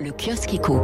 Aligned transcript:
Le 0.00 0.12
kiosque 0.12 0.54
éco. 0.54 0.80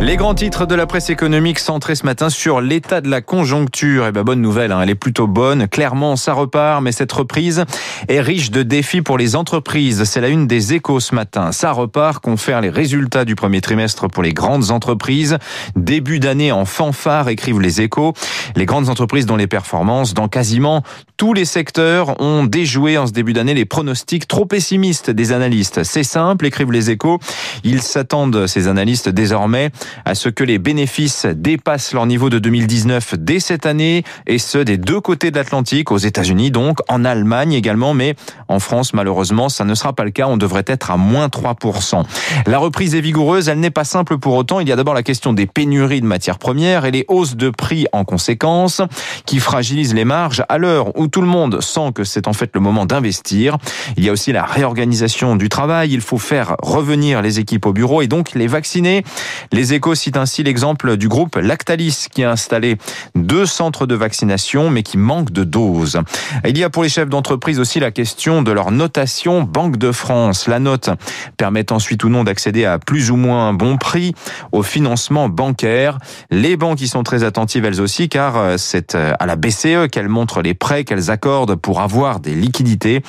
Les 0.00 0.16
grands 0.16 0.34
titres 0.34 0.66
de 0.66 0.74
la 0.74 0.86
presse 0.86 1.08
économique 1.08 1.58
centrés 1.58 1.94
ce 1.94 2.04
matin 2.04 2.28
sur 2.28 2.60
l'état 2.60 3.00
de 3.00 3.08
la 3.08 3.22
conjoncture. 3.22 4.06
Et 4.06 4.12
ben 4.12 4.24
bonne 4.24 4.42
nouvelle, 4.42 4.72
hein, 4.72 4.80
elle 4.82 4.90
est 4.90 4.94
plutôt 4.94 5.26
bonne. 5.26 5.68
Clairement, 5.68 6.16
ça 6.16 6.34
repart, 6.34 6.82
mais 6.82 6.92
cette 6.92 7.10
reprise 7.10 7.64
est 8.08 8.20
riche 8.20 8.50
de 8.50 8.62
défis 8.62 9.00
pour 9.00 9.16
les 9.16 9.36
entreprises. 9.36 10.04
C'est 10.04 10.20
la 10.20 10.28
une 10.28 10.46
des 10.46 10.74
échos 10.74 11.00
ce 11.00 11.14
matin. 11.14 11.50
Ça 11.50 11.72
repart, 11.72 12.22
confère 12.22 12.60
les 12.60 12.68
résultats 12.68 13.24
du 13.24 13.34
premier 13.34 13.62
trimestre 13.62 14.06
pour 14.06 14.22
les 14.22 14.34
grandes 14.34 14.70
entreprises. 14.70 15.38
Début 15.74 16.20
d'année 16.20 16.52
en 16.52 16.66
fanfare, 16.66 17.30
écrivent 17.30 17.60
les 17.60 17.80
échos. 17.80 18.12
Les 18.54 18.66
grandes 18.66 18.90
entreprises 18.90 19.24
dont 19.24 19.36
les 19.36 19.46
performances 19.46 20.12
dans 20.12 20.28
quasiment 20.28 20.82
tous 21.18 21.34
les 21.34 21.44
secteurs 21.44 22.20
ont 22.20 22.44
déjoué 22.44 22.96
en 22.96 23.08
ce 23.08 23.12
début 23.12 23.32
d'année 23.32 23.52
les 23.52 23.64
pronostics 23.64 24.28
trop 24.28 24.46
pessimistes 24.46 25.10
des 25.10 25.32
analystes. 25.32 25.82
C'est 25.82 26.04
simple, 26.04 26.46
écrivent 26.46 26.70
les 26.70 26.90
échos. 26.90 27.18
Ils 27.64 27.82
s'attendent, 27.82 28.46
ces 28.46 28.68
analystes, 28.68 29.08
désormais 29.08 29.70
à 30.04 30.14
ce 30.14 30.28
que 30.28 30.44
les 30.44 30.58
bénéfices 30.58 31.26
dépassent 31.26 31.92
leur 31.92 32.06
niveau 32.06 32.30
de 32.30 32.38
2019 32.38 33.16
dès 33.18 33.40
cette 33.40 33.66
année, 33.66 34.04
et 34.28 34.38
ce, 34.38 34.58
des 34.58 34.78
deux 34.78 35.00
côtés 35.00 35.32
de 35.32 35.36
l'Atlantique, 35.36 35.90
aux 35.90 35.98
États-Unis 35.98 36.52
donc, 36.52 36.78
en 36.88 37.04
Allemagne 37.04 37.52
également, 37.52 37.94
mais 37.94 38.14
en 38.46 38.60
France, 38.60 38.94
malheureusement, 38.94 39.48
ça 39.48 39.64
ne 39.64 39.74
sera 39.74 39.92
pas 39.92 40.04
le 40.04 40.12
cas. 40.12 40.28
On 40.28 40.36
devrait 40.36 40.64
être 40.68 40.92
à 40.92 40.96
moins 40.96 41.26
3%. 41.26 42.04
La 42.46 42.58
reprise 42.58 42.94
est 42.94 43.00
vigoureuse, 43.00 43.48
elle 43.48 43.58
n'est 43.58 43.70
pas 43.70 43.84
simple 43.84 44.18
pour 44.18 44.34
autant. 44.34 44.60
Il 44.60 44.68
y 44.68 44.72
a 44.72 44.76
d'abord 44.76 44.94
la 44.94 45.02
question 45.02 45.32
des 45.32 45.46
pénuries 45.46 46.00
de 46.00 46.06
matières 46.06 46.38
premières 46.38 46.84
et 46.84 46.92
les 46.92 47.04
hausses 47.08 47.34
de 47.34 47.50
prix 47.50 47.86
en 47.92 48.04
conséquence, 48.04 48.82
qui 49.26 49.40
fragilisent 49.40 49.94
les 49.94 50.04
marges 50.04 50.44
à 50.48 50.58
l'heure 50.58 50.96
où 50.96 51.07
tout 51.10 51.20
le 51.20 51.26
monde 51.26 51.60
sent 51.60 51.92
que 51.94 52.04
c'est 52.04 52.28
en 52.28 52.32
fait 52.32 52.50
le 52.54 52.60
moment 52.60 52.86
d'investir. 52.86 53.56
Il 53.96 54.04
y 54.04 54.08
a 54.08 54.12
aussi 54.12 54.32
la 54.32 54.44
réorganisation 54.44 55.36
du 55.36 55.48
travail. 55.48 55.92
Il 55.92 56.00
faut 56.00 56.18
faire 56.18 56.56
revenir 56.62 57.22
les 57.22 57.40
équipes 57.40 57.66
au 57.66 57.72
bureau 57.72 58.02
et 58.02 58.06
donc 58.06 58.32
les 58.34 58.46
vacciner. 58.46 59.04
Les 59.52 59.74
échos 59.74 59.94
citent 59.94 60.16
ainsi 60.16 60.42
l'exemple 60.42 60.96
du 60.96 61.08
groupe 61.08 61.36
Lactalis 61.36 62.06
qui 62.10 62.24
a 62.24 62.30
installé 62.30 62.76
deux 63.14 63.46
centres 63.46 63.86
de 63.86 63.94
vaccination 63.94 64.70
mais 64.70 64.82
qui 64.82 64.98
manque 64.98 65.30
de 65.30 65.44
doses. 65.44 66.00
Il 66.46 66.58
y 66.58 66.64
a 66.64 66.70
pour 66.70 66.82
les 66.82 66.88
chefs 66.88 67.08
d'entreprise 67.08 67.60
aussi 67.60 67.80
la 67.80 67.90
question 67.90 68.42
de 68.42 68.52
leur 68.52 68.70
notation 68.70 69.42
Banque 69.42 69.76
de 69.76 69.92
France. 69.92 70.46
La 70.46 70.58
note 70.58 70.90
permet 71.36 71.72
ensuite 71.72 72.04
ou 72.04 72.08
non 72.08 72.24
d'accéder 72.24 72.64
à 72.64 72.78
plus 72.78 73.10
ou 73.10 73.16
moins 73.16 73.52
bon 73.52 73.76
prix 73.76 74.14
au 74.52 74.62
financement 74.62 75.28
bancaire. 75.28 75.98
Les 76.30 76.56
banques 76.56 76.80
y 76.80 76.88
sont 76.88 77.02
très 77.02 77.24
attentives 77.24 77.64
elles 77.64 77.80
aussi 77.80 78.08
car 78.08 78.36
euh, 78.36 78.56
c'est 78.56 78.94
euh, 78.94 79.12
à 79.18 79.26
la 79.26 79.36
BCE 79.36 79.88
qu'elles 79.90 80.08
montrent 80.08 80.42
les 80.42 80.54
prêts 80.54 80.84
qu'elles 80.84 80.97
accordent 81.08 81.56
pour 81.56 81.80
avoir 81.80 82.20
des 82.20 82.34
liquidités. 82.34 83.02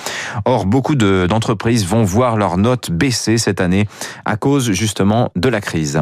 Or, 0.46 0.66
beaucoup 0.66 0.96
d'entreprises 0.96 1.86
vont 1.86 2.04
voir 2.04 2.38
leur 2.38 2.58
note 2.58 2.92
baisser 2.92 3.38
cette 3.38 3.62
année 3.62 3.88
à 4.26 4.38
cause 4.38 4.72
justement 4.72 5.32
de 5.36 5.50
la 5.50 5.62
crise. 5.62 6.02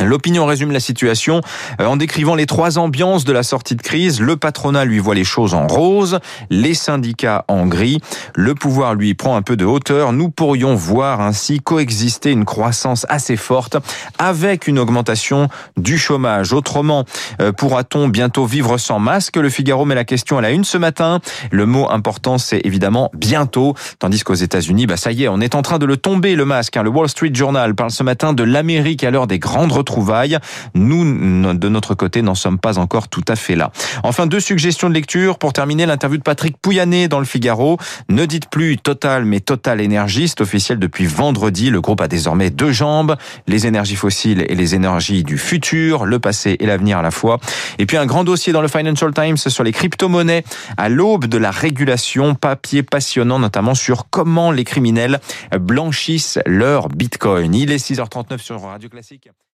L'opinion 0.00 0.46
résume 0.46 0.72
la 0.72 0.80
situation 0.80 1.40
euh, 1.80 1.86
en 1.86 1.96
décrivant 1.96 2.34
les 2.34 2.46
trois 2.46 2.78
ambiances 2.78 3.24
de 3.24 3.32
la 3.32 3.42
sortie 3.42 3.76
de 3.76 3.82
crise. 3.82 4.20
Le 4.20 4.36
patronat 4.36 4.84
lui 4.84 4.98
voit 4.98 5.14
les 5.14 5.24
choses 5.24 5.54
en 5.54 5.66
rose, 5.66 6.18
les 6.50 6.74
syndicats 6.74 7.44
en 7.48 7.66
gris. 7.66 8.00
Le 8.34 8.54
pouvoir 8.54 8.94
lui 8.94 9.14
prend 9.14 9.36
un 9.36 9.42
peu 9.42 9.56
de 9.56 9.64
hauteur. 9.64 10.12
Nous 10.12 10.30
pourrions 10.30 10.74
voir 10.74 11.20
ainsi 11.20 11.60
coexister 11.60 12.30
une 12.30 12.44
croissance 12.44 13.06
assez 13.08 13.36
forte 13.36 13.76
avec 14.18 14.66
une 14.66 14.78
augmentation 14.78 15.48
du 15.76 15.98
chômage. 15.98 16.52
Autrement, 16.52 17.04
euh, 17.40 17.52
pourra-t-on 17.52 18.08
bientôt 18.08 18.46
vivre 18.46 18.78
sans 18.78 18.98
masque? 18.98 19.36
Le 19.36 19.48
Figaro 19.48 19.84
met 19.84 19.94
la 19.94 20.04
question 20.04 20.38
à 20.38 20.40
la 20.40 20.50
une 20.50 20.64
ce 20.64 20.78
matin. 20.78 21.20
Le 21.50 21.66
mot 21.66 21.90
important, 21.90 22.38
c'est 22.38 22.60
évidemment 22.64 23.10
bientôt. 23.14 23.74
Tandis 23.98 24.22
qu'aux 24.22 24.34
États-Unis, 24.34 24.86
bah 24.86 24.96
ça 24.96 25.12
y 25.12 25.24
est, 25.24 25.28
on 25.28 25.40
est 25.40 25.54
en 25.54 25.62
train 25.62 25.78
de 25.78 25.86
le 25.86 25.96
tomber 25.96 26.34
le 26.34 26.44
masque. 26.44 26.76
Hein. 26.76 26.82
Le 26.82 26.90
Wall 26.90 27.08
Street 27.08 27.30
Journal 27.32 27.74
parle 27.74 27.90
ce 27.90 28.02
matin 28.02 28.32
de 28.32 28.42
l'Amérique 28.42 29.04
à 29.04 29.10
l'heure 29.10 29.26
des 29.26 29.38
grandes 29.38 29.72
retrouvailles. 29.82 30.38
Nous, 30.74 31.54
de 31.54 31.68
notre 31.68 31.94
côté, 31.94 32.22
n'en 32.22 32.34
sommes 32.34 32.58
pas 32.58 32.78
encore 32.78 33.08
tout 33.08 33.24
à 33.28 33.36
fait 33.36 33.56
là. 33.56 33.70
Enfin, 34.02 34.26
deux 34.26 34.40
suggestions 34.40 34.88
de 34.88 34.94
lecture 34.94 35.38
pour 35.38 35.52
terminer 35.52 35.86
l'interview 35.86 36.18
de 36.18 36.22
Patrick 36.22 36.56
Pouyanné 36.56 37.08
dans 37.08 37.18
le 37.18 37.24
Figaro. 37.24 37.78
Ne 38.08 38.24
dites 38.26 38.48
plus 38.48 38.78
Total, 38.78 39.24
mais 39.24 39.40
Total 39.40 39.80
Énergiste, 39.80 40.40
officiel 40.40 40.78
depuis 40.78 41.06
vendredi. 41.06 41.70
Le 41.70 41.80
groupe 41.80 42.00
a 42.00 42.08
désormais 42.08 42.50
deux 42.50 42.72
jambes, 42.72 43.16
les 43.46 43.66
énergies 43.66 43.96
fossiles 43.96 44.44
et 44.48 44.54
les 44.54 44.74
énergies 44.74 45.24
du 45.24 45.38
futur, 45.38 46.04
le 46.04 46.18
passé 46.18 46.56
et 46.60 46.66
l'avenir 46.66 46.98
à 46.98 47.02
la 47.02 47.10
fois. 47.10 47.38
Et 47.78 47.86
puis 47.86 47.96
un 47.96 48.06
grand 48.06 48.24
dossier 48.24 48.52
dans 48.52 48.62
le 48.62 48.68
Financial 48.68 49.12
Times 49.12 49.36
sur 49.36 49.64
les 49.64 49.72
crypto-monnaies 49.72 50.44
à 50.76 50.88
l'aube 50.88 51.26
de 51.26 51.38
la 51.38 51.50
régulation, 51.50 52.34
papier 52.34 52.82
passionnant 52.82 53.38
notamment 53.38 53.74
sur 53.74 54.08
comment 54.10 54.50
les 54.50 54.64
criminels 54.64 55.20
blanchissent 55.58 56.38
leur 56.46 56.88
bitcoin. 56.88 57.54
Il 57.54 57.70
est 57.72 57.84
6h39 57.84 58.38
sur 58.38 58.62
Radio 58.62 58.88
Classique. 58.88 59.28